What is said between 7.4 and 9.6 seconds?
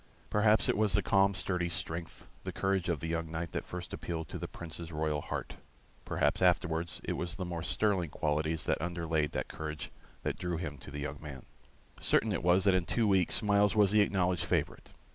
more sterling qualities that underlaid that